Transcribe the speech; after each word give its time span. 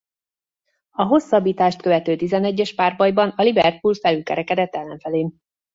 A 0.89 1.03
hosszabbítást 1.03 1.81
követő 1.81 2.15
tizenegyespárbajban 2.15 3.29
a 3.29 3.43
Liverpool 3.43 3.93
felülkerekedett 3.93 4.75
ellenfelén. 4.75 5.37